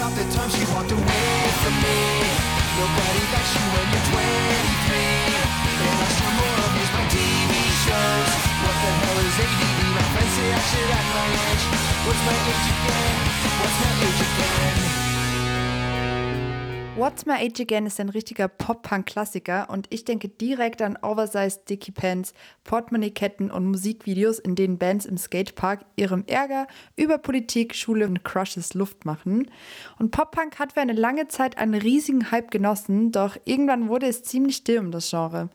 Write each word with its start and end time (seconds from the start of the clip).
about 0.00 0.16
the 0.16 0.24
time 0.32 0.48
she 0.48 0.64
walked 0.72 0.90
away 0.90 1.36
from 1.60 1.74
me. 1.84 2.00
Nobody 2.80 3.22
likes 3.36 3.52
you 3.52 3.64
when 3.68 3.86
you're 3.92 4.06
23. 4.08 4.96
And 5.76 5.96
I 6.00 6.08
still 6.16 6.32
more 6.40 6.56
abuse 6.64 6.92
my 6.96 7.04
TV 7.12 7.52
shows. 7.84 8.32
What 8.64 8.76
the 8.80 8.90
hell 8.96 9.18
is 9.28 9.36
ADD? 9.44 9.80
My 9.92 10.04
friends 10.16 10.32
say 10.40 10.48
I 10.56 10.60
should 10.72 10.90
act 10.96 11.08
my 11.20 11.28
age. 11.52 11.64
What's 12.08 12.22
my 12.24 12.36
age 12.48 12.68
again? 12.72 13.16
What's 13.60 13.76
my 13.76 13.92
age 14.08 14.20
again? 14.24 15.09
What's 17.00 17.24
My 17.24 17.36
Age 17.36 17.60
Again 17.62 17.86
ist 17.86 17.98
ein 17.98 18.10
richtiger 18.10 18.46
Pop-Punk-Klassiker 18.46 19.70
und 19.70 19.86
ich 19.88 20.04
denke 20.04 20.28
direkt 20.28 20.82
an 20.82 20.98
Oversized 21.00 21.70
Dicky 21.70 21.92
Pants, 21.92 22.34
Portemonnaie-Ketten 22.64 23.50
und 23.50 23.64
Musikvideos, 23.64 24.38
in 24.38 24.54
denen 24.54 24.76
Bands 24.76 25.06
im 25.06 25.16
Skatepark 25.16 25.86
ihrem 25.96 26.24
Ärger 26.26 26.66
über 26.96 27.16
Politik, 27.16 27.74
Schule 27.74 28.06
und 28.06 28.22
Crushes 28.22 28.74
Luft 28.74 29.06
machen. 29.06 29.50
Und 29.98 30.10
Pop-Punk 30.10 30.58
hat 30.58 30.74
für 30.74 30.82
eine 30.82 30.92
lange 30.92 31.26
Zeit 31.28 31.56
einen 31.56 31.72
riesigen 31.72 32.30
Hype 32.30 32.50
genossen, 32.50 33.12
doch 33.12 33.38
irgendwann 33.46 33.88
wurde 33.88 34.06
es 34.06 34.22
ziemlich 34.22 34.56
still 34.56 34.80
um 34.80 34.90
das 34.90 35.08
Genre. 35.08 35.48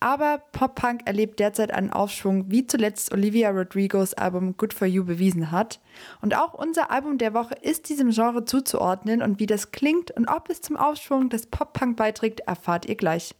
Aber 0.00 0.42
Pop-Punk 0.52 1.02
erlebt 1.06 1.40
derzeit 1.40 1.72
einen 1.72 1.90
Aufschwung, 1.90 2.50
wie 2.50 2.66
zuletzt 2.66 3.12
Olivia 3.12 3.50
Rodrigos 3.50 4.14
Album 4.14 4.56
Good 4.56 4.72
For 4.72 4.86
You 4.86 5.04
bewiesen 5.04 5.50
hat. 5.50 5.80
Und 6.20 6.36
auch 6.36 6.54
unser 6.54 6.92
Album 6.92 7.18
der 7.18 7.34
Woche 7.34 7.54
ist 7.62 7.88
diesem 7.88 8.10
Genre 8.10 8.44
zuzuordnen 8.44 9.22
und 9.22 9.40
wie 9.40 9.46
das 9.46 9.72
klingt 9.72 10.12
und 10.12 10.28
ob 10.28 10.50
es 10.50 10.60
zum 10.60 10.76
Aufschwung 10.76 11.30
des 11.30 11.46
Pop-Punk 11.46 11.96
beiträgt, 11.96 12.40
erfahrt 12.40 12.86
ihr 12.86 12.94
gleich. 12.94 13.34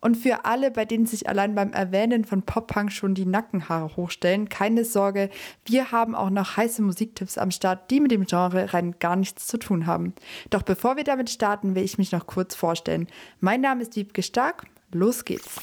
Und 0.00 0.16
für 0.16 0.44
alle, 0.44 0.70
bei 0.70 0.84
denen 0.84 1.06
sich 1.06 1.28
allein 1.28 1.56
beim 1.56 1.72
Erwähnen 1.72 2.24
von 2.24 2.42
Pop-Punk 2.42 2.92
schon 2.92 3.14
die 3.14 3.26
Nackenhaare 3.26 3.96
hochstellen, 3.96 4.48
keine 4.48 4.84
Sorge, 4.84 5.28
wir 5.64 5.90
haben 5.90 6.14
auch 6.14 6.30
noch 6.30 6.56
heiße 6.56 6.82
Musiktipps 6.82 7.36
am 7.36 7.50
Start, 7.50 7.90
die 7.90 7.98
mit 7.98 8.12
dem 8.12 8.26
Genre 8.26 8.72
rein 8.72 8.94
gar 9.00 9.16
nichts 9.16 9.48
zu 9.48 9.58
tun 9.58 9.86
haben. 9.86 10.14
Doch 10.50 10.62
bevor 10.62 10.96
wir 10.96 11.04
damit 11.04 11.30
starten, 11.30 11.74
will 11.74 11.82
ich 11.82 11.98
mich 11.98 12.12
noch 12.12 12.26
kurz 12.26 12.54
vorstellen. 12.54 13.08
Mein 13.40 13.60
Name 13.60 13.82
ist 13.82 13.96
Wiebke 13.96 14.22
Stark 14.22 14.66
Los 14.92 15.24
geht's. 15.24 15.56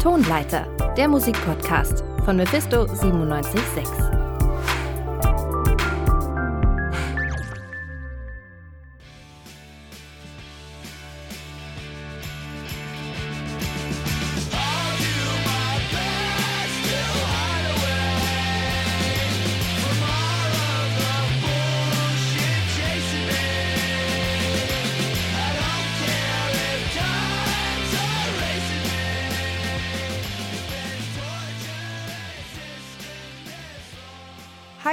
Tonleiter, 0.00 0.66
der 0.96 1.08
Musikpodcast 1.08 2.04
von 2.24 2.36
Mephisto 2.36 2.86
976. 2.86 4.23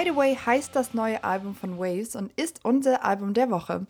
Hideaway 0.01 0.35
heißt 0.35 0.75
das 0.75 0.95
neue 0.95 1.23
Album 1.23 1.53
von 1.53 1.77
Waves 1.77 2.15
und 2.15 2.33
ist 2.33 2.65
unser 2.65 3.05
Album 3.05 3.35
der 3.35 3.51
Woche. 3.51 3.85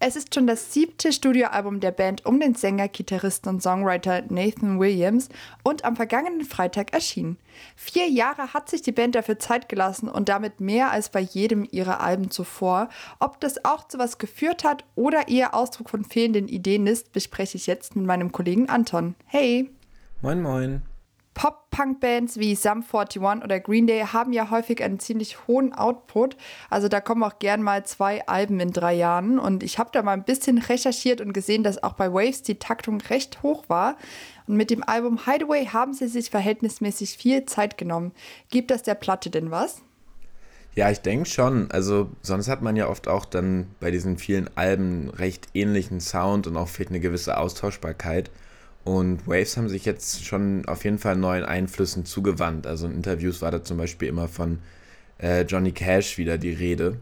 Es 0.00 0.16
ist 0.16 0.34
schon 0.34 0.48
das 0.48 0.72
siebte 0.72 1.12
Studioalbum 1.12 1.78
der 1.78 1.92
Band 1.92 2.26
um 2.26 2.40
den 2.40 2.56
Sänger, 2.56 2.88
Gitarristen 2.88 3.48
und 3.48 3.62
Songwriter 3.62 4.22
Nathan 4.28 4.80
Williams 4.80 5.28
und 5.62 5.84
am 5.84 5.94
vergangenen 5.94 6.44
Freitag 6.44 6.92
erschienen. 6.92 7.38
Vier 7.76 8.08
Jahre 8.08 8.52
hat 8.52 8.68
sich 8.68 8.82
die 8.82 8.90
Band 8.90 9.14
dafür 9.14 9.38
Zeit 9.38 9.68
gelassen 9.68 10.08
und 10.08 10.28
damit 10.28 10.60
mehr 10.60 10.90
als 10.90 11.10
bei 11.10 11.20
jedem 11.20 11.64
ihrer 11.70 12.00
Alben 12.00 12.32
zuvor. 12.32 12.88
Ob 13.20 13.38
das 13.38 13.64
auch 13.64 13.86
zu 13.86 14.00
was 14.00 14.18
geführt 14.18 14.64
hat 14.64 14.84
oder 14.96 15.28
eher 15.28 15.54
Ausdruck 15.54 15.90
von 15.90 16.04
fehlenden 16.04 16.48
Ideen 16.48 16.88
ist, 16.88 17.12
bespreche 17.12 17.56
ich 17.56 17.68
jetzt 17.68 17.94
mit 17.94 18.04
meinem 18.04 18.32
Kollegen 18.32 18.68
Anton. 18.68 19.14
Hey! 19.26 19.70
Moin, 20.22 20.42
moin! 20.42 20.82
Pop-Punk-Bands 21.34 22.38
wie 22.38 22.54
Sum 22.54 22.82
41 22.82 23.22
oder 23.42 23.60
Green 23.60 23.86
Day 23.86 24.04
haben 24.12 24.32
ja 24.32 24.50
häufig 24.50 24.82
einen 24.82 24.98
ziemlich 24.98 25.46
hohen 25.46 25.72
Output. 25.72 26.36
Also 26.70 26.88
da 26.88 27.00
kommen 27.00 27.22
auch 27.22 27.38
gern 27.38 27.62
mal 27.62 27.84
zwei 27.84 28.26
Alben 28.26 28.60
in 28.60 28.72
drei 28.72 28.94
Jahren. 28.94 29.38
Und 29.38 29.62
ich 29.62 29.78
habe 29.78 29.90
da 29.92 30.02
mal 30.02 30.12
ein 30.12 30.24
bisschen 30.24 30.58
recherchiert 30.58 31.20
und 31.20 31.32
gesehen, 31.32 31.62
dass 31.62 31.82
auch 31.82 31.94
bei 31.94 32.12
Waves 32.12 32.42
die 32.42 32.58
Taktung 32.58 33.00
recht 33.00 33.42
hoch 33.42 33.64
war. 33.68 33.96
Und 34.46 34.56
mit 34.56 34.70
dem 34.70 34.82
Album 34.82 35.24
Hideaway 35.24 35.66
haben 35.66 35.94
sie 35.94 36.08
sich 36.08 36.30
verhältnismäßig 36.30 37.16
viel 37.16 37.46
Zeit 37.46 37.78
genommen. 37.78 38.12
Gibt 38.50 38.70
das 38.70 38.82
der 38.82 38.94
Platte 38.94 39.30
denn 39.30 39.50
was? 39.50 39.82
Ja, 40.74 40.90
ich 40.90 41.00
denke 41.00 41.28
schon. 41.28 41.70
Also 41.70 42.10
sonst 42.22 42.48
hat 42.48 42.62
man 42.62 42.76
ja 42.76 42.88
oft 42.88 43.06
auch 43.06 43.26
dann 43.26 43.66
bei 43.78 43.90
diesen 43.90 44.16
vielen 44.16 44.48
Alben 44.56 45.10
recht 45.10 45.48
ähnlichen 45.54 46.00
Sound 46.00 46.46
und 46.46 46.56
auch 46.56 46.68
fehlt 46.68 46.88
eine 46.88 47.00
gewisse 47.00 47.36
Austauschbarkeit. 47.36 48.30
Und 48.84 49.26
Waves 49.28 49.56
haben 49.56 49.68
sich 49.68 49.84
jetzt 49.84 50.24
schon 50.24 50.66
auf 50.66 50.84
jeden 50.84 50.98
Fall 50.98 51.16
neuen 51.16 51.44
Einflüssen 51.44 52.04
zugewandt. 52.04 52.66
Also 52.66 52.86
in 52.86 52.94
Interviews 52.94 53.40
war 53.42 53.50
da 53.50 53.62
zum 53.62 53.78
Beispiel 53.78 54.08
immer 54.08 54.28
von 54.28 54.58
äh, 55.18 55.42
Johnny 55.42 55.72
Cash 55.72 56.18
wieder 56.18 56.36
die 56.36 56.52
Rede. 56.52 56.96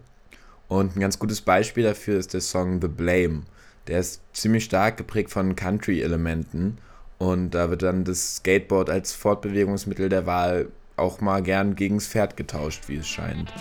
Und 0.68 0.96
ein 0.96 1.00
ganz 1.00 1.18
gutes 1.18 1.40
Beispiel 1.40 1.84
dafür 1.84 2.18
ist 2.18 2.34
der 2.34 2.42
Song 2.42 2.80
The 2.80 2.88
Blame. 2.88 3.42
Der 3.86 4.00
ist 4.00 4.20
ziemlich 4.32 4.64
stark 4.64 4.98
geprägt 4.98 5.30
von 5.30 5.56
Country-Elementen. 5.56 6.78
Und 7.18 7.50
da 7.50 7.70
wird 7.70 7.82
dann 7.82 8.04
das 8.04 8.36
Skateboard 8.36 8.90
als 8.90 9.12
Fortbewegungsmittel 9.12 10.08
der 10.08 10.26
Wahl 10.26 10.68
auch 10.96 11.20
mal 11.20 11.42
gern 11.42 11.76
gegens 11.76 12.06
Pferd 12.06 12.36
getauscht, 12.36 12.88
wie 12.88 12.96
es 12.96 13.08
scheint. 13.08 13.52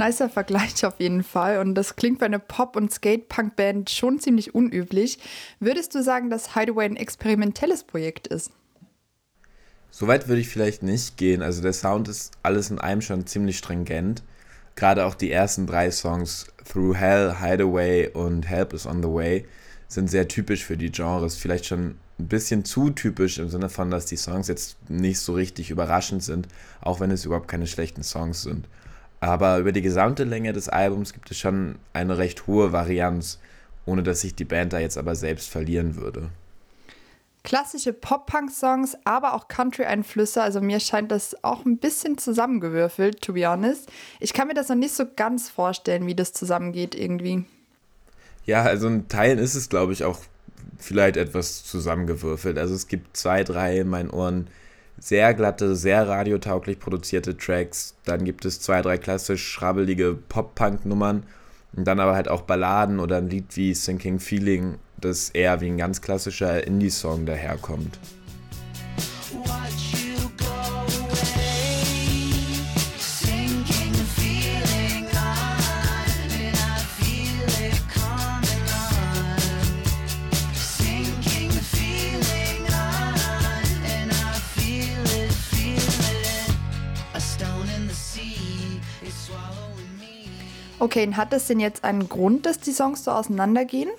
Nicer 0.00 0.30
Vergleich 0.30 0.84
auf 0.86 0.98
jeden 0.98 1.22
Fall. 1.22 1.58
Und 1.58 1.74
das 1.74 1.94
klingt 1.94 2.18
bei 2.18 2.26
einer 2.26 2.38
Pop- 2.38 2.74
und 2.74 2.92
Skate-Punk-Band 2.92 3.90
schon 3.90 4.18
ziemlich 4.18 4.54
unüblich. 4.54 5.18
Würdest 5.60 5.94
du 5.94 6.02
sagen, 6.02 6.30
dass 6.30 6.54
Hideaway 6.54 6.86
ein 6.86 6.96
experimentelles 6.96 7.84
Projekt 7.84 8.26
ist? 8.26 8.50
Soweit 9.90 10.28
würde 10.28 10.40
ich 10.40 10.48
vielleicht 10.48 10.82
nicht 10.82 11.16
gehen. 11.18 11.42
Also 11.42 11.60
der 11.60 11.74
Sound 11.74 12.08
ist 12.08 12.32
alles 12.42 12.70
in 12.70 12.78
einem 12.78 13.02
schon 13.02 13.26
ziemlich 13.26 13.58
stringent. 13.58 14.22
Gerade 14.74 15.04
auch 15.04 15.14
die 15.14 15.30
ersten 15.30 15.66
drei 15.66 15.90
Songs, 15.90 16.46
Through 16.64 16.96
Hell, 16.96 17.36
Hideaway 17.40 18.08
und 18.08 18.48
Help 18.48 18.72
is 18.72 18.86
on 18.86 19.02
the 19.02 19.08
Way, 19.08 19.46
sind 19.88 20.08
sehr 20.08 20.28
typisch 20.28 20.64
für 20.64 20.78
die 20.78 20.90
Genres. 20.90 21.36
Vielleicht 21.36 21.66
schon 21.66 21.96
ein 22.18 22.28
bisschen 22.28 22.64
zu 22.64 22.88
typisch 22.88 23.38
im 23.38 23.50
Sinne 23.50 23.68
von, 23.68 23.90
dass 23.90 24.06
die 24.06 24.16
Songs 24.16 24.48
jetzt 24.48 24.76
nicht 24.88 25.18
so 25.18 25.34
richtig 25.34 25.70
überraschend 25.70 26.22
sind, 26.22 26.48
auch 26.80 27.00
wenn 27.00 27.10
es 27.10 27.26
überhaupt 27.26 27.48
keine 27.48 27.66
schlechten 27.66 28.02
Songs 28.02 28.42
sind. 28.42 28.66
Aber 29.20 29.58
über 29.58 29.72
die 29.72 29.82
gesamte 29.82 30.24
Länge 30.24 30.52
des 30.52 30.68
Albums 30.68 31.12
gibt 31.12 31.30
es 31.30 31.38
schon 31.38 31.76
eine 31.92 32.16
recht 32.18 32.46
hohe 32.46 32.72
Varianz, 32.72 33.38
ohne 33.84 34.02
dass 34.02 34.22
sich 34.22 34.34
die 34.34 34.44
Band 34.44 34.72
da 34.72 34.78
jetzt 34.78 34.96
aber 34.96 35.14
selbst 35.14 35.50
verlieren 35.50 35.96
würde. 35.96 36.30
Klassische 37.42 37.94
Pop-Punk-Songs, 37.94 38.98
aber 39.04 39.34
auch 39.34 39.48
Country-Einflüsse. 39.48 40.42
Also 40.42 40.60
mir 40.60 40.78
scheint 40.78 41.10
das 41.10 41.42
auch 41.42 41.64
ein 41.64 41.78
bisschen 41.78 42.18
zusammengewürfelt, 42.18 43.22
to 43.22 43.32
be 43.32 43.48
honest. 43.48 43.90
Ich 44.20 44.34
kann 44.34 44.48
mir 44.48 44.54
das 44.54 44.68
noch 44.68 44.76
nicht 44.76 44.94
so 44.94 45.04
ganz 45.16 45.48
vorstellen, 45.48 46.06
wie 46.06 46.14
das 46.14 46.34
zusammengeht 46.34 46.94
irgendwie. 46.94 47.44
Ja, 48.44 48.62
also 48.62 48.88
in 48.88 49.08
Teilen 49.08 49.38
ist 49.38 49.54
es, 49.54 49.68
glaube 49.68 49.92
ich, 49.92 50.04
auch 50.04 50.18
vielleicht 50.78 51.16
etwas 51.16 51.64
zusammengewürfelt. 51.64 52.58
Also 52.58 52.74
es 52.74 52.88
gibt 52.88 53.16
zwei, 53.16 53.44
drei 53.44 53.78
in 53.78 53.88
meinen 53.88 54.10
Ohren, 54.10 54.48
sehr 54.98 55.34
glatte, 55.34 55.76
sehr 55.76 56.08
radiotauglich 56.08 56.78
produzierte 56.78 57.36
Tracks. 57.36 57.94
Dann 58.04 58.24
gibt 58.24 58.44
es 58.44 58.60
zwei, 58.60 58.82
drei 58.82 58.98
klassisch 58.98 59.46
schrabbelige 59.46 60.14
Pop-Punk-Nummern. 60.28 61.24
Und 61.76 61.84
dann 61.84 62.00
aber 62.00 62.14
halt 62.14 62.28
auch 62.28 62.42
Balladen 62.42 62.98
oder 62.98 63.18
ein 63.18 63.30
Lied 63.30 63.56
wie 63.56 63.74
Sinking 63.74 64.18
Feeling, 64.18 64.78
das 65.00 65.30
eher 65.30 65.60
wie 65.60 65.68
ein 65.68 65.78
ganz 65.78 66.02
klassischer 66.02 66.66
Indie-Song 66.66 67.26
daherkommt. 67.26 67.98
Okay, 90.80 91.06
und 91.06 91.18
hat 91.18 91.32
das 91.32 91.46
denn 91.46 91.60
jetzt 91.60 91.84
einen 91.84 92.08
Grund, 92.08 92.46
dass 92.46 92.58
die 92.58 92.72
Songs 92.72 93.04
so 93.04 93.10
auseinandergehen? 93.10 93.90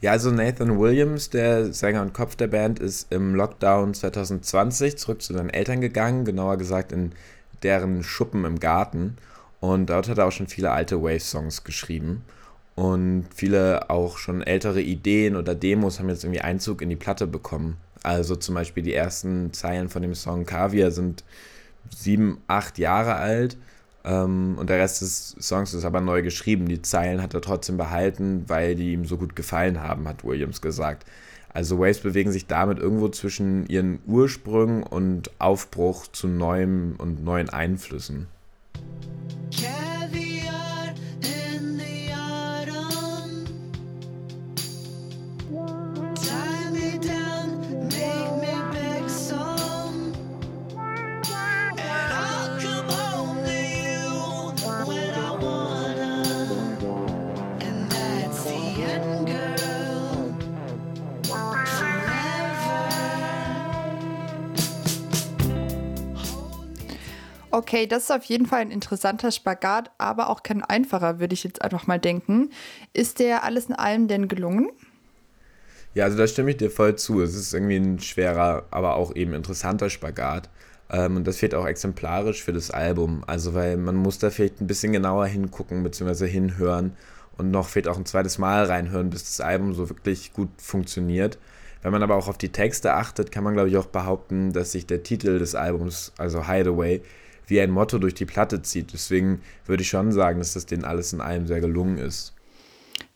Ja, 0.00 0.12
also 0.12 0.30
Nathan 0.30 0.80
Williams, 0.80 1.28
der 1.28 1.74
Sänger 1.74 2.00
und 2.00 2.14
Kopf 2.14 2.34
der 2.34 2.46
Band, 2.46 2.78
ist 2.78 3.12
im 3.12 3.34
Lockdown 3.34 3.92
2020 3.92 4.96
zurück 4.96 5.20
zu 5.20 5.34
seinen 5.34 5.50
Eltern 5.50 5.82
gegangen, 5.82 6.24
genauer 6.24 6.56
gesagt 6.56 6.92
in 6.92 7.12
deren 7.62 8.02
Schuppen 8.02 8.46
im 8.46 8.58
Garten. 8.58 9.18
Und 9.60 9.90
dort 9.90 10.08
hat 10.08 10.16
er 10.16 10.26
auch 10.26 10.32
schon 10.32 10.46
viele 10.46 10.70
alte 10.70 11.02
Wave-Songs 11.02 11.62
geschrieben. 11.64 12.24
Und 12.74 13.26
viele 13.34 13.90
auch 13.90 14.16
schon 14.16 14.42
ältere 14.42 14.80
Ideen 14.80 15.36
oder 15.36 15.54
Demos 15.54 15.98
haben 15.98 16.08
jetzt 16.08 16.24
irgendwie 16.24 16.40
Einzug 16.40 16.80
in 16.80 16.88
die 16.88 16.96
Platte 16.96 17.26
bekommen. 17.26 17.76
Also 18.02 18.34
zum 18.36 18.54
Beispiel 18.54 18.82
die 18.82 18.94
ersten 18.94 19.52
Zeilen 19.52 19.90
von 19.90 20.00
dem 20.00 20.14
Song 20.14 20.46
Kaviar 20.46 20.90
sind 20.90 21.22
sieben, 21.94 22.40
acht 22.46 22.78
Jahre 22.78 23.16
alt. 23.16 23.58
Ähm, 24.04 24.56
und 24.58 24.70
der 24.70 24.78
Rest 24.78 25.02
des 25.02 25.36
Songs 25.40 25.74
ist 25.74 25.84
aber 25.84 26.00
neu 26.00 26.22
geschrieben. 26.22 26.68
Die 26.68 26.82
Zeilen 26.82 27.22
hat 27.22 27.34
er 27.34 27.40
trotzdem 27.40 27.76
behalten, 27.76 28.44
weil 28.46 28.74
die 28.74 28.92
ihm 28.92 29.04
so 29.04 29.16
gut 29.16 29.36
gefallen 29.36 29.82
haben, 29.82 30.08
hat 30.08 30.24
Williams 30.24 30.60
gesagt. 30.60 31.06
Also 31.52 31.78
Waves 31.78 31.98
bewegen 32.00 32.30
sich 32.30 32.46
damit 32.46 32.78
irgendwo 32.78 33.08
zwischen 33.08 33.66
ihren 33.66 33.98
Ursprüngen 34.06 34.82
und 34.84 35.30
Aufbruch 35.40 36.06
zu 36.06 36.28
neuem 36.28 36.94
und 36.98 37.24
neuen 37.24 37.50
Einflüssen. 37.50 38.28
Okay, 67.60 67.86
das 67.86 68.04
ist 68.04 68.10
auf 68.10 68.24
jeden 68.24 68.46
Fall 68.46 68.60
ein 68.60 68.70
interessanter 68.70 69.30
Spagat, 69.30 69.90
aber 69.98 70.30
auch 70.30 70.42
kein 70.42 70.64
einfacher, 70.64 71.20
würde 71.20 71.34
ich 71.34 71.44
jetzt 71.44 71.60
einfach 71.60 71.86
mal 71.86 71.98
denken. 71.98 72.48
Ist 72.94 73.18
der 73.18 73.44
alles 73.44 73.66
in 73.66 73.74
allem 73.74 74.08
denn 74.08 74.28
gelungen? 74.28 74.70
Ja, 75.92 76.04
also 76.04 76.16
da 76.16 76.26
stimme 76.26 76.52
ich 76.52 76.56
dir 76.56 76.70
voll 76.70 76.96
zu. 76.96 77.20
Es 77.20 77.34
ist 77.34 77.52
irgendwie 77.52 77.76
ein 77.76 78.00
schwerer, 78.00 78.64
aber 78.70 78.96
auch 78.96 79.14
eben 79.14 79.34
interessanter 79.34 79.90
Spagat. 79.90 80.48
Ähm, 80.90 81.16
und 81.16 81.26
das 81.26 81.36
fehlt 81.36 81.54
auch 81.54 81.66
exemplarisch 81.66 82.42
für 82.42 82.54
das 82.54 82.70
Album. 82.70 83.24
Also, 83.26 83.52
weil 83.52 83.76
man 83.76 83.96
muss 83.96 84.18
da 84.18 84.30
vielleicht 84.30 84.62
ein 84.62 84.66
bisschen 84.66 84.94
genauer 84.94 85.26
hingucken 85.26 85.82
bzw. 85.82 86.26
hinhören 86.28 86.96
und 87.36 87.50
noch 87.50 87.68
fehlt 87.68 87.88
auch 87.88 87.98
ein 87.98 88.06
zweites 88.06 88.38
Mal 88.38 88.64
reinhören, 88.64 89.10
bis 89.10 89.24
das 89.24 89.42
Album 89.42 89.74
so 89.74 89.90
wirklich 89.90 90.32
gut 90.32 90.48
funktioniert. 90.56 91.36
Wenn 91.82 91.92
man 91.92 92.02
aber 92.02 92.14
auch 92.14 92.28
auf 92.28 92.38
die 92.38 92.52
Texte 92.52 92.94
achtet, 92.94 93.30
kann 93.30 93.44
man 93.44 93.52
glaube 93.52 93.68
ich 93.68 93.76
auch 93.76 93.86
behaupten, 93.86 94.54
dass 94.54 94.72
sich 94.72 94.86
der 94.86 95.02
Titel 95.02 95.38
des 95.38 95.54
Albums, 95.54 96.14
also 96.16 96.48
Hideaway, 96.48 97.02
wie 97.50 97.60
ein 97.60 97.70
Motto 97.70 97.98
durch 97.98 98.14
die 98.14 98.26
Platte 98.26 98.62
zieht. 98.62 98.92
Deswegen 98.92 99.42
würde 99.66 99.82
ich 99.82 99.88
schon 99.88 100.12
sagen, 100.12 100.38
dass 100.38 100.54
das 100.54 100.66
denen 100.66 100.84
alles 100.84 101.12
in 101.12 101.20
allem 101.20 101.46
sehr 101.46 101.60
gelungen 101.60 101.98
ist. 101.98 102.34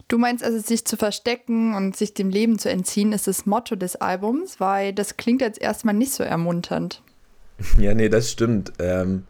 Du 0.08 0.18
meinst 0.18 0.44
also, 0.44 0.58
sich 0.58 0.84
zu 0.84 0.96
verstecken 0.96 1.74
und 1.74 1.96
sich 1.96 2.12
dem 2.12 2.28
Leben 2.28 2.58
zu 2.58 2.68
entziehen, 2.68 3.12
ist 3.12 3.26
das 3.26 3.46
Motto 3.46 3.74
des 3.74 3.96
Albums, 3.96 4.60
weil 4.60 4.92
das 4.92 5.16
klingt 5.16 5.40
jetzt 5.40 5.60
erstmal 5.60 5.94
nicht 5.94 6.12
so 6.12 6.22
ermunternd. 6.22 7.02
Ja, 7.78 7.94
nee, 7.94 8.08
das 8.08 8.32
stimmt. 8.32 8.72
Ähm, 8.80 9.22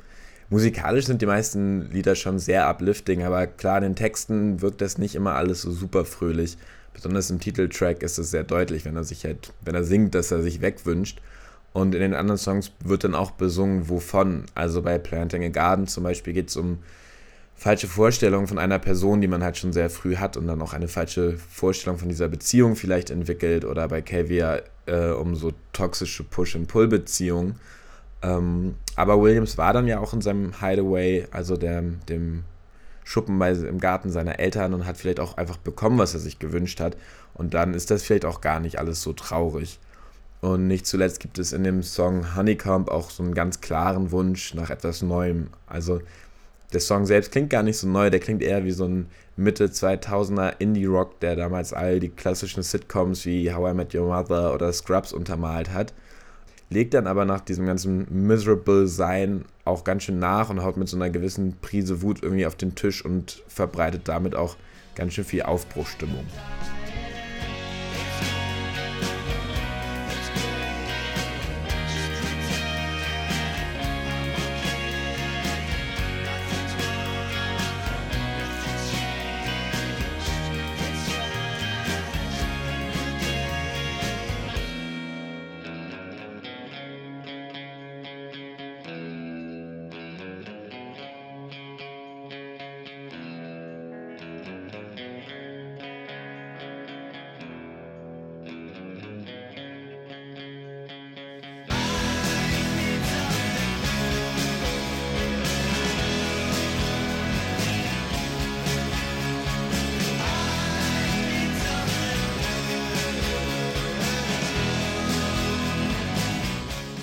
musikalisch 0.49 1.05
sind 1.05 1.21
die 1.21 1.27
meisten 1.27 1.91
Lieder 1.91 2.15
schon 2.15 2.39
sehr 2.39 2.69
uplifting, 2.69 3.23
aber 3.23 3.47
klar, 3.47 3.77
in 3.79 3.83
den 3.85 3.97
Texten 3.97 4.63
wirkt 4.63 4.81
das 4.81 4.97
nicht 4.97 5.15
immer 5.15 5.35
alles 5.35 5.61
so 5.61 5.71
super 5.71 6.07
fröhlich. 6.07 6.57
Besonders 6.95 7.31
im 7.31 7.39
Titeltrack 7.39 8.03
ist 8.03 8.19
es 8.19 8.31
sehr 8.31 8.45
deutlich, 8.45 8.85
wenn 8.87 8.97
er 8.97 9.05
sich 9.05 9.25
halt, 9.25 9.53
wenn 9.63 9.75
er 9.75 9.85
singt, 9.85 10.15
dass 10.15 10.31
er 10.31 10.43
sich 10.43 10.63
wegwünscht. 10.63 11.21
Und 11.75 11.93
in 11.93 12.01
den 12.01 12.15
anderen 12.15 12.39
Songs 12.39 12.71
wird 12.85 13.03
dann 13.03 13.17
auch 13.17 13.33
besungen, 13.33 13.89
wovon. 13.89 14.47
Also 14.55 14.81
bei 14.81 14.97
Planting 14.97 15.43
a 15.43 15.49
Garden 15.49 15.89
zum 15.89 16.05
Beispiel 16.05 16.33
geht 16.33 16.49
es 16.49 16.57
um 16.57 16.79
falsche 17.57 17.89
Vorstellungen 17.89 18.47
von 18.47 18.59
einer 18.59 18.79
Person, 18.79 19.21
die 19.21 19.27
man 19.27 19.43
halt 19.43 19.57
schon 19.57 19.73
sehr 19.73 19.91
früh 19.91 20.17
hat 20.17 20.37
und 20.37 20.47
dann 20.47 20.63
auch 20.63 20.73
eine 20.73 20.87
falsche 20.87 21.37
Vorstellung 21.37 21.99
von 21.99 22.09
dieser 22.09 22.29
Beziehung 22.29 22.77
vielleicht 22.77 23.11
entwickelt. 23.11 23.65
Oder 23.65 23.89
bei 23.89 24.03
Caviar 24.03 24.63
äh, 24.87 25.11
um 25.11 25.35
so 25.35 25.53
toxische 25.73 26.23
Push-and-Pull-Beziehungen. 26.23 27.57
Ähm, 28.23 28.77
aber 28.95 29.21
Williams 29.21 29.59
war 29.59 29.73
dann 29.73 29.89
ja 29.89 29.99
auch 29.99 30.15
in 30.15 30.21
seinem 30.21 30.61
Hideaway, 30.61 31.27
also 31.33 31.57
der, 31.57 31.83
dem 32.09 32.45
Schuppen 33.03 33.37
bei, 33.37 33.51
im 33.51 33.81
Garten 33.81 34.11
seiner 34.11 34.39
Eltern 34.39 34.75
und 34.75 34.87
hat 34.87 34.97
vielleicht 34.97 35.19
auch 35.19 35.37
einfach 35.37 35.57
bekommen, 35.57 35.99
was 35.99 36.15
er 36.15 36.21
sich 36.21 36.39
gewünscht 36.39 36.79
hat. 36.79 36.97
Und 37.35 37.53
dann 37.55 37.75
ist 37.75 37.91
das 37.91 38.05
vielleicht 38.05 38.27
auch 38.27 38.41
gar 38.41 38.61
nicht 38.61 38.79
alles 38.79 39.03
so 39.03 39.13
traurig. 39.13 39.81
Und 40.45 40.67
nicht 40.67 40.87
zuletzt 40.87 41.21
gibt 41.21 41.39
es 41.39 41.55
in 41.55 41.65
dem 41.65 41.83
Song 41.83 42.37
Honeycomb 42.37 42.91
auch 42.91 43.09
so 43.09 43.23
einen 43.23 43.33
ganz 43.33 43.63
klaren 43.63 44.11
Wunsch 44.13 44.53
nach 44.53 44.69
etwas 44.69 45.01
Neuem. 45.01 45.47
Also 45.67 46.03
der 46.75 46.81
Song 46.81 47.07
selbst 47.07 47.33
klingt 47.33 47.49
gar 47.49 47.63
nicht 47.63 47.79
so 47.79 47.89
neu, 47.89 48.11
der 48.11 48.21
klingt 48.21 48.43
eher 48.43 48.63
wie 48.63 48.71
so 48.73 48.85
ein 48.85 49.07
Mitte 49.37 49.69
2000er 49.69 50.57
Indie-Rock, 50.59 51.19
der 51.21 51.35
damals 51.35 51.73
all 51.73 51.99
die 51.99 52.11
klassischen 52.11 52.63
Sitcoms 52.63 53.25
wie 53.25 53.55
How 53.55 53.71
I 53.71 53.75
Met 53.75 53.95
Your 53.95 54.07
Mother 54.07 54.53
oder 54.53 54.71
Scrubs 54.71 55.15
untermalt 55.15 55.73
hat. 55.73 55.95
Legt 56.69 56.93
dann 56.93 57.07
aber 57.07 57.25
nach 57.25 57.41
diesem 57.41 57.65
ganzen 57.65 58.07
Miserable-Sein 58.11 59.47
auch 59.65 59.83
ganz 59.83 60.03
schön 60.03 60.19
nach 60.19 60.51
und 60.51 60.63
haut 60.63 60.77
mit 60.77 60.91
so 60.91 60.99
einer 60.99 61.09
gewissen 61.09 61.57
Prise 61.63 62.03
Wut 62.03 62.23
irgendwie 62.23 62.45
auf 62.45 62.55
den 62.55 62.75
Tisch 62.75 63.03
und 63.03 63.43
verbreitet 63.49 64.03
damit 64.09 64.37
auch 64.37 64.57
ganz 64.95 65.15
schön 65.15 65.25
viel 65.25 65.45
Aufbruchstimmung. 65.45 66.27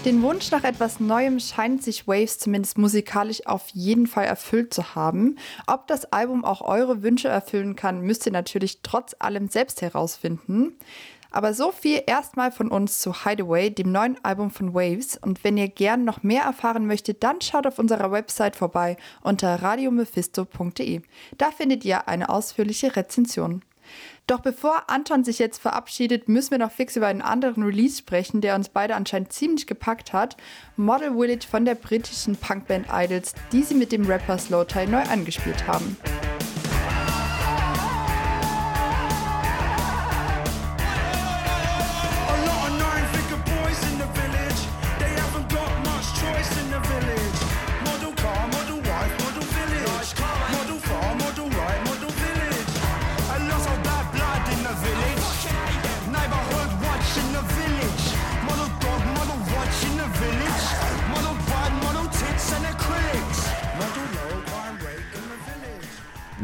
Den 0.05 0.23
Wunsch 0.23 0.49
nach 0.49 0.63
etwas 0.63 0.99
Neuem 0.99 1.39
scheint 1.39 1.83
sich 1.83 2.07
Waves 2.07 2.39
zumindest 2.39 2.79
musikalisch 2.79 3.45
auf 3.45 3.69
jeden 3.69 4.07
Fall 4.07 4.25
erfüllt 4.25 4.73
zu 4.73 4.95
haben. 4.95 5.37
Ob 5.67 5.85
das 5.85 6.11
Album 6.11 6.43
auch 6.43 6.61
eure 6.61 7.03
Wünsche 7.03 7.27
erfüllen 7.27 7.75
kann, 7.75 8.01
müsst 8.01 8.25
ihr 8.25 8.31
natürlich 8.31 8.79
trotz 8.81 9.15
allem 9.19 9.47
selbst 9.47 9.83
herausfinden. 9.83 10.73
Aber 11.29 11.53
so 11.53 11.71
viel 11.71 12.01
erstmal 12.07 12.51
von 12.51 12.69
uns 12.69 12.97
zu 12.97 13.23
Hideaway, 13.23 13.69
dem 13.69 13.91
neuen 13.91 14.17
Album 14.25 14.49
von 14.49 14.73
Waves. 14.73 15.17
Und 15.17 15.43
wenn 15.43 15.55
ihr 15.55 15.67
gern 15.67 16.03
noch 16.03 16.23
mehr 16.23 16.43
erfahren 16.43 16.87
möchtet, 16.87 17.23
dann 17.23 17.39
schaut 17.39 17.67
auf 17.67 17.77
unserer 17.77 18.11
Website 18.11 18.55
vorbei 18.55 18.97
unter 19.21 19.61
radiomephisto.de. 19.61 21.01
Da 21.37 21.51
findet 21.51 21.85
ihr 21.85 22.07
eine 22.07 22.29
ausführliche 22.29 22.95
Rezension. 22.95 23.61
Doch 24.27 24.39
bevor 24.39 24.89
Anton 24.89 25.23
sich 25.23 25.39
jetzt 25.39 25.61
verabschiedet, 25.61 26.29
müssen 26.29 26.51
wir 26.51 26.57
noch 26.57 26.71
fix 26.71 26.95
über 26.95 27.07
einen 27.07 27.21
anderen 27.21 27.63
Release 27.63 27.97
sprechen, 27.97 28.41
der 28.41 28.55
uns 28.55 28.69
beide 28.69 28.95
anscheinend 28.95 29.33
ziemlich 29.33 29.67
gepackt 29.67 30.13
hat. 30.13 30.37
Model 30.77 31.13
Village 31.13 31.47
von 31.49 31.65
der 31.65 31.75
britischen 31.75 32.35
Punkband 32.35 32.87
Idols, 32.91 33.33
die 33.51 33.63
sie 33.63 33.75
mit 33.75 33.91
dem 33.91 34.05
Rapper 34.05 34.37
Slowthai 34.37 34.85
neu 34.85 35.01
angespielt 35.01 35.67
haben. 35.67 35.97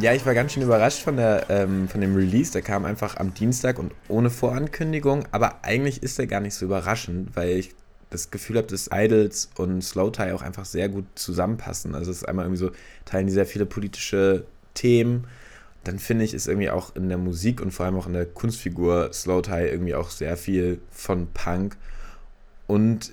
Ja, 0.08 0.14
ich 0.14 0.26
war 0.26 0.34
ganz 0.34 0.54
schön 0.54 0.64
überrascht 0.64 1.04
von, 1.04 1.18
der, 1.18 1.48
ähm, 1.50 1.90
von 1.90 2.00
dem 2.00 2.16
Release. 2.16 2.54
Der 2.54 2.62
kam 2.62 2.86
einfach 2.86 3.18
am 3.18 3.34
Dienstag 3.34 3.78
und 3.78 3.92
ohne 4.08 4.30
Vorankündigung. 4.30 5.26
Aber 5.32 5.66
eigentlich 5.66 6.02
ist 6.02 6.18
der 6.18 6.28
gar 6.28 6.40
nicht 6.40 6.54
so 6.54 6.64
überraschend, 6.64 7.36
weil 7.36 7.58
ich 7.58 7.76
das 8.10 8.32
Gefühl 8.32 8.56
habe, 8.56 8.68
dass 8.68 8.90
Idols 8.90 9.50
und 9.58 9.82
Slow 9.82 10.10
Tie 10.14 10.32
auch 10.32 10.42
einfach 10.42 10.64
sehr 10.64 10.88
gut 10.88 11.04
zusammenpassen. 11.16 11.94
Also 11.94 12.10
es 12.10 12.20
ist 12.20 12.24
einmal 12.24 12.46
irgendwie 12.46 12.60
so, 12.60 12.72
teilen 13.04 13.28
die 13.28 13.34
sehr 13.34 13.46
viele 13.46 13.66
politische 13.66 14.46
Themen. 14.76 15.28
Dann 15.84 16.00
finde 16.00 16.24
ich, 16.24 16.34
ist 16.34 16.48
irgendwie 16.48 16.70
auch 16.70 16.96
in 16.96 17.10
der 17.10 17.18
Musik 17.18 17.60
und 17.60 17.72
vor 17.72 17.86
allem 17.86 17.98
auch 17.98 18.08
in 18.08 18.14
der 18.14 18.28
Kunstfigur 18.28 19.12
Slow 19.12 19.42
Tie 19.42 19.68
irgendwie 19.68 19.96
auch 19.96 20.10
sehr 20.10 20.38
viel 20.38 20.80
von 20.90 21.28
Punk. 21.34 21.76
Und 22.66 23.12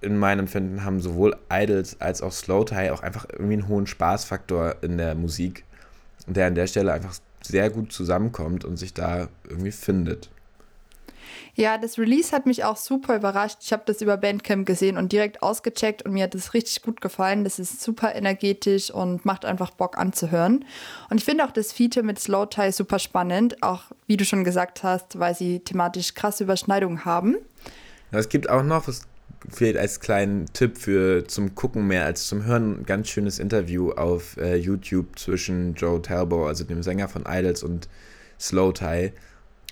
in 0.00 0.16
meinem 0.16 0.40
Empfinden 0.40 0.82
haben 0.82 1.02
sowohl 1.02 1.36
Idols 1.52 2.00
als 2.00 2.22
auch 2.22 2.32
Slow 2.32 2.64
Tie 2.64 2.90
auch 2.90 3.02
einfach 3.02 3.26
irgendwie 3.30 3.52
einen 3.52 3.68
hohen 3.68 3.86
Spaßfaktor 3.86 4.76
in 4.80 4.96
der 4.96 5.14
Musik 5.14 5.64
der 6.26 6.46
an 6.46 6.54
der 6.54 6.66
Stelle 6.66 6.92
einfach 6.92 7.14
sehr 7.42 7.70
gut 7.70 7.92
zusammenkommt 7.92 8.64
und 8.64 8.76
sich 8.76 8.94
da 8.94 9.28
irgendwie 9.48 9.72
findet. 9.72 10.30
Ja, 11.54 11.76
das 11.76 11.98
Release 11.98 12.34
hat 12.34 12.46
mich 12.46 12.64
auch 12.64 12.78
super 12.78 13.14
überrascht. 13.14 13.58
Ich 13.60 13.72
habe 13.72 13.82
das 13.84 14.00
über 14.00 14.16
Bandcamp 14.16 14.66
gesehen 14.66 14.96
und 14.96 15.12
direkt 15.12 15.42
ausgecheckt 15.42 16.02
und 16.02 16.12
mir 16.12 16.24
hat 16.24 16.34
das 16.34 16.54
richtig 16.54 16.80
gut 16.80 17.02
gefallen. 17.02 17.44
Das 17.44 17.58
ist 17.58 17.82
super 17.82 18.14
energetisch 18.14 18.90
und 18.90 19.26
macht 19.26 19.44
einfach 19.44 19.70
Bock 19.70 19.98
anzuhören. 19.98 20.64
Und 21.10 21.18
ich 21.18 21.24
finde 21.24 21.44
auch 21.44 21.50
das 21.50 21.72
Feature 21.72 22.06
mit 22.06 22.18
Slow 22.18 22.46
Tie 22.46 22.72
super 22.72 22.98
spannend, 22.98 23.62
auch 23.62 23.82
wie 24.06 24.16
du 24.16 24.24
schon 24.24 24.44
gesagt 24.44 24.82
hast, 24.82 25.18
weil 25.18 25.34
sie 25.34 25.60
thematisch 25.60 26.14
krasse 26.14 26.44
Überschneidungen 26.44 27.04
haben. 27.04 27.36
Es 28.12 28.30
gibt 28.30 28.48
auch 28.48 28.62
noch, 28.62 28.88
was 28.88 29.02
vielleicht 29.48 29.76
als 29.76 30.00
kleinen 30.00 30.46
Tipp 30.52 30.78
für 30.78 31.26
zum 31.26 31.54
Gucken 31.54 31.86
mehr 31.86 32.04
als 32.04 32.26
zum 32.26 32.44
Hören, 32.44 32.80
ein 32.80 32.86
ganz 32.86 33.08
schönes 33.08 33.38
Interview 33.38 33.92
auf 33.92 34.36
äh, 34.36 34.56
YouTube 34.56 35.18
zwischen 35.18 35.74
Joe 35.74 36.00
Talbot, 36.00 36.48
also 36.48 36.64
dem 36.64 36.82
Sänger 36.82 37.08
von 37.08 37.24
Idols, 37.26 37.62
und 37.62 37.88
Slow 38.38 38.72
Tie, 38.72 39.12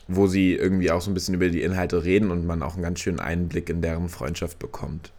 wo 0.09 0.27
sie 0.27 0.55
irgendwie 0.55 0.91
auch 0.91 1.01
so 1.01 1.11
ein 1.11 1.15
bisschen 1.15 1.35
über 1.35 1.49
die 1.49 1.63
Inhalte 1.63 2.05
reden 2.05 2.31
und 2.31 2.47
man 2.47 2.63
auch 2.63 2.75
einen 2.75 2.83
ganz 2.83 3.01
schönen 3.01 3.21
Einblick 3.21 3.69
in 3.69 3.83
deren 3.83 4.09
Freundschaft 4.09 4.59
bekommt. 4.59 5.13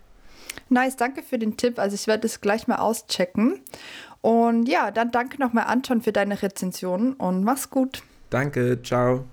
Nice, 0.69 0.95
danke 0.95 1.21
für 1.23 1.37
den 1.37 1.57
Tipp. 1.57 1.79
Also 1.79 1.95
ich 1.95 2.07
werde 2.07 2.27
es 2.27 2.41
gleich 2.41 2.67
mal 2.67 2.77
auschecken. 2.77 3.59
Und 4.21 4.67
ja, 4.67 4.91
dann 4.91 5.11
danke 5.11 5.39
nochmal 5.39 5.65
Anton 5.65 6.01
für 6.01 6.11
deine 6.11 6.41
Rezension 6.41 7.13
und 7.13 7.43
mach's 7.43 7.69
gut. 7.69 8.03
Danke, 8.29 8.81
ciao. 8.81 9.25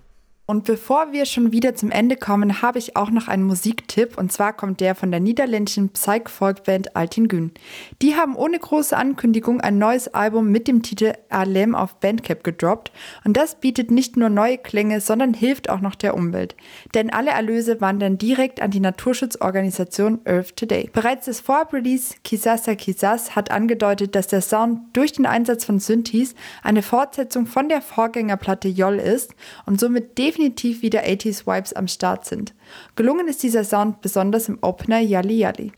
Und 0.51 0.65
bevor 0.65 1.13
wir 1.13 1.27
schon 1.27 1.53
wieder 1.53 1.75
zum 1.75 1.91
Ende 1.91 2.17
kommen, 2.17 2.63
habe 2.63 2.79
ich 2.79 2.97
auch 2.97 3.11
noch 3.11 3.29
einen 3.29 3.43
Musiktipp 3.43 4.17
und 4.17 4.33
zwar 4.33 4.55
kommt 4.55 4.81
der 4.81 4.95
von 4.95 5.11
der 5.11 5.21
niederländischen 5.21 5.91
Psych-Folk-Band 5.91 6.97
Altin 6.97 7.29
Gün. 7.29 7.53
Die 8.01 8.17
haben 8.17 8.35
ohne 8.35 8.59
große 8.59 8.97
Ankündigung 8.97 9.61
ein 9.61 9.77
neues 9.77 10.09
Album 10.15 10.51
mit 10.51 10.67
dem 10.67 10.83
Titel 10.83 11.13
Alem 11.29 11.75
auf 11.75 11.97
Bandcamp 11.97 12.45
gedroppt 12.45 12.93
und 13.25 13.37
das 13.37 13.57
bietet 13.57 13.91
nicht 13.91 14.17
nur 14.17 14.31
neue 14.31 14.57
Klänge, 14.57 15.03
sondern 15.03 15.35
hilft 15.35 15.69
auch 15.69 15.81
noch 15.81 15.95
der 15.95 16.15
Umwelt. 16.15 16.57
Denn 16.95 17.13
alle 17.13 17.33
Erlöse 17.33 17.83
wandern 17.83 18.17
direkt 18.17 18.63
an 18.63 18.71
die 18.71 18.81
Naturschutzorganisation 18.81 20.21
Earth 20.25 20.57
Today. 20.57 20.89
Bereits 20.95 21.27
das 21.27 21.41
Vorab-Release 21.41 22.15
Kisasa 22.25 22.75
Kisas 22.75 23.37
hat 23.37 23.51
angedeutet, 23.51 24.15
dass 24.15 24.29
der 24.29 24.41
Sound 24.41 24.81
durch 24.95 25.13
den 25.13 25.27
Einsatz 25.27 25.67
von 25.67 25.79
Synthes 25.79 26.35
eine 26.63 26.81
Fortsetzung 26.81 27.45
von 27.45 27.69
der 27.69 27.83
Vorgängerplatte 27.83 28.69
Joll 28.69 28.97
ist 28.97 29.35
und 29.67 29.79
somit 29.79 30.17
definitiv 30.17 30.38
definitiv 30.39 30.83
wieder 30.83 31.03
80s 31.03 31.47
Vibes 31.47 31.73
am 31.73 31.89
Start 31.89 32.25
sind. 32.25 32.55
Gelungen 32.95 33.27
ist 33.27 33.43
dieser 33.43 33.65
Sound 33.65 34.01
besonders 34.01 34.49
im 34.49 34.59
Opener 34.63 35.01
Yalli 35.01 35.39
Yalli. 35.39 35.73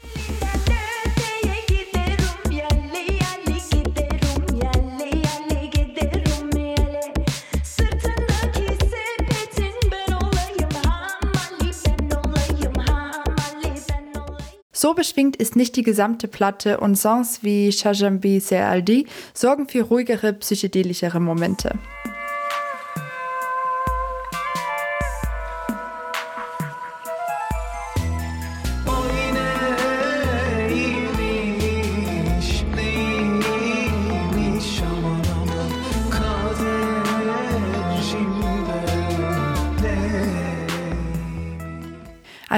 So 14.73 14.95
beschwingt 14.95 15.37
ist 15.37 15.57
nicht 15.57 15.77
die 15.77 15.83
gesamte 15.83 16.27
Platte 16.27 16.81
und 16.81 16.97
Songs 16.97 17.43
wie 17.43 17.71
Shajambi 17.71 18.41
Se 18.41 18.65
Aldi 18.65 19.07
sorgen 19.35 19.69
für 19.69 19.83
ruhigere, 19.83 20.33
psychedelischere 20.33 21.21
Momente. 21.21 21.79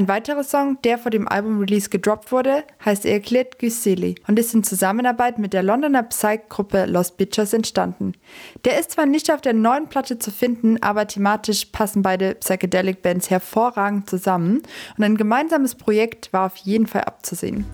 Ein 0.02 0.08
weiterer 0.08 0.42
Song, 0.42 0.78
der 0.82 0.98
vor 0.98 1.12
dem 1.12 1.28
Album-Release 1.28 1.88
gedroppt 1.88 2.32
wurde, 2.32 2.64
heißt 2.84 3.06
Erklärt 3.06 3.60
Güseli 3.60 4.16
und 4.26 4.36
ist 4.36 4.52
in 4.52 4.64
Zusammenarbeit 4.64 5.38
mit 5.38 5.52
der 5.52 5.62
Londoner 5.62 6.02
Psych-Gruppe 6.02 6.86
Lost 6.86 7.18
Pictures 7.18 7.52
entstanden. 7.52 8.14
Der 8.64 8.80
ist 8.80 8.90
zwar 8.90 9.06
nicht 9.06 9.32
auf 9.32 9.40
der 9.40 9.52
neuen 9.52 9.86
Platte 9.86 10.18
zu 10.18 10.32
finden, 10.32 10.82
aber 10.82 11.06
thematisch 11.06 11.66
passen 11.66 12.02
beide 12.02 12.34
Psychedelic-Bands 12.34 13.30
hervorragend 13.30 14.10
zusammen 14.10 14.62
und 14.98 15.04
ein 15.04 15.16
gemeinsames 15.16 15.76
Projekt 15.76 16.32
war 16.32 16.46
auf 16.46 16.56
jeden 16.56 16.88
Fall 16.88 17.02
abzusehen. 17.02 17.64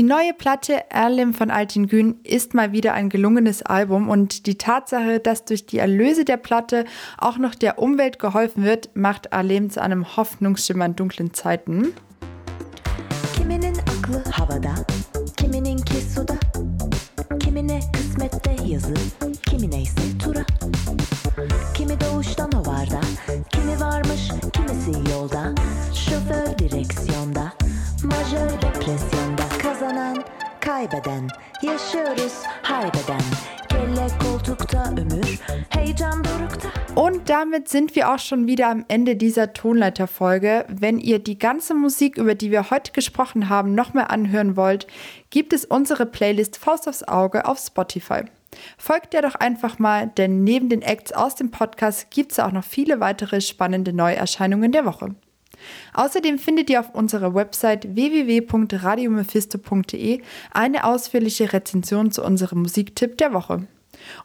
Die 0.00 0.06
neue 0.06 0.32
Platte 0.32 0.90
Erlim 0.90 1.34
von 1.34 1.50
Altin 1.50 1.86
Gün 1.86 2.20
ist 2.24 2.54
mal 2.54 2.72
wieder 2.72 2.94
ein 2.94 3.10
gelungenes 3.10 3.60
Album 3.60 4.08
und 4.08 4.46
die 4.46 4.56
Tatsache, 4.56 5.20
dass 5.20 5.44
durch 5.44 5.66
die 5.66 5.76
Erlöse 5.76 6.24
der 6.24 6.38
Platte 6.38 6.86
auch 7.18 7.36
noch 7.36 7.54
der 7.54 7.78
Umwelt 7.78 8.18
geholfen 8.18 8.64
wird, 8.64 8.88
macht 8.94 9.26
Erlim 9.26 9.68
zu 9.68 9.82
einem 9.82 10.16
Hoffnungsschimmer 10.16 10.86
in 10.86 10.96
dunklen 10.96 11.34
Zeiten. 11.34 11.92
Kimi 21.74 22.00
doğuştan 22.00 22.52
ovarda, 22.52 23.00
kimi 23.50 23.80
varmış, 23.80 24.30
kimisi 24.52 25.10
yolda 25.10 25.54
Şoför 25.94 26.39
kaybeden, 30.80 31.30
yaşıyoruz 31.62 32.42
dorukta 34.20 34.94
Und 36.96 37.28
damit 37.28 37.68
sind 37.68 37.94
wir 37.96 38.12
auch 38.12 38.18
schon 38.18 38.46
wieder 38.46 38.68
am 38.68 38.84
Ende 38.88 39.16
dieser 39.16 39.52
Tonleiterfolge. 39.52 40.64
Wenn 40.68 40.98
ihr 40.98 41.18
die 41.18 41.38
ganze 41.38 41.74
Musik, 41.74 42.16
über 42.16 42.34
die 42.34 42.50
wir 42.50 42.70
heute 42.70 42.92
gesprochen 42.92 43.48
haben, 43.48 43.74
nochmal 43.74 44.06
anhören 44.08 44.56
wollt, 44.56 44.86
gibt 45.30 45.52
es 45.52 45.64
unsere 45.64 46.06
Playlist 46.06 46.56
Faust 46.56 46.88
aufs 46.88 47.02
Auge 47.02 47.46
auf 47.46 47.58
Spotify. 47.58 48.22
Folgt 48.78 49.12
der 49.12 49.22
doch 49.22 49.34
einfach 49.34 49.78
mal, 49.78 50.08
denn 50.16 50.44
neben 50.44 50.68
den 50.68 50.82
Acts 50.82 51.12
aus 51.12 51.34
dem 51.34 51.50
Podcast 51.50 52.10
gibt 52.10 52.32
es 52.32 52.40
auch 52.40 52.52
noch 52.52 52.64
viele 52.64 53.00
weitere 53.00 53.40
spannende 53.40 53.92
Neuerscheinungen 53.92 54.72
der 54.72 54.84
Woche. 54.84 55.14
Außerdem 55.94 56.38
findet 56.38 56.68
ihr 56.70 56.80
auf 56.80 56.92
unserer 56.94 57.34
Website 57.34 57.94
www.radiomephisto.de 57.94 60.22
eine 60.52 60.84
ausführliche 60.84 61.52
Rezension 61.52 62.10
zu 62.10 62.24
unserem 62.24 62.62
Musiktipp 62.62 63.16
der 63.18 63.32
Woche. 63.32 63.68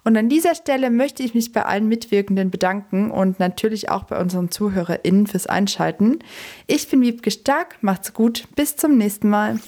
Und 0.03 0.17
an 0.17 0.29
dieser 0.29 0.55
Stelle 0.55 0.89
möchte 0.89 1.23
ich 1.23 1.33
mich 1.33 1.51
bei 1.51 1.65
allen 1.65 1.87
Mitwirkenden 1.87 2.49
bedanken 2.49 3.11
und 3.11 3.39
natürlich 3.39 3.89
auch 3.89 4.03
bei 4.03 4.19
unseren 4.19 4.51
ZuhörerInnen 4.51 5.27
fürs 5.27 5.47
Einschalten. 5.47 6.19
Ich 6.67 6.89
bin 6.89 7.01
Wiebke 7.01 7.31
Stark, 7.31 7.77
macht's 7.81 8.13
gut, 8.13 8.47
bis 8.55 8.75
zum 8.75 8.97
nächsten 8.97 9.29
Mal. 9.29 9.59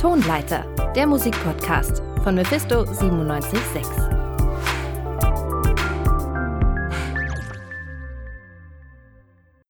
Tonleiter, 0.00 0.64
der 0.96 1.06
Musikpodcast 1.06 2.02
von 2.24 2.34
Mephisto 2.34 2.84
976. 2.84 4.11